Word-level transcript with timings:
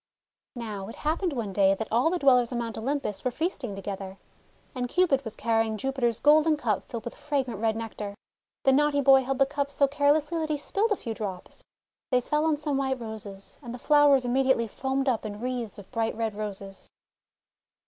Now 0.55 0.87
it 0.87 0.95
happened 0.95 1.31
one 1.31 1.53
day 1.53 1.75
that 1.75 1.87
all 1.91 2.09
the 2.09 2.17
Dwellers 2.17 2.51
on 2.51 2.57
Mount 2.57 2.75
Olympus 2.75 3.23
were 3.23 3.29
feasting 3.29 3.75
together, 3.75 4.17
and 4.73 4.89
Cupid 4.89 5.23
was 5.23 5.35
carrying 5.35 5.77
Jupiter's 5.77 6.19
golden 6.19 6.57
cup 6.57 6.81
filled 6.85 7.05
with 7.05 7.13
fragrant 7.13 7.59
red 7.59 7.75
Nectar. 7.75 8.15
The 8.63 8.71
naughty 8.71 8.99
boy 8.99 9.21
held 9.21 9.37
the 9.37 9.45
cup 9.45 9.69
so 9.69 9.87
carelessly 9.87 10.39
that 10.39 10.49
he 10.49 10.57
spilled 10.57 10.91
a 10.91 10.95
few 10.95 11.13
drops. 11.13 11.61
They 12.11 12.19
fell 12.19 12.45
on 12.45 12.57
some 12.57 12.77
White 12.77 12.99
Roses, 12.99 13.59
and 13.61 13.75
the 13.75 13.77
flowers 13.77 14.25
immediately 14.25 14.67
foamed 14.67 15.07
up 15.07 15.23
in 15.23 15.39
wreaths 15.39 15.77
of 15.77 15.91
bright 15.91 16.15
Red 16.17 16.33
Roses. 16.33 16.89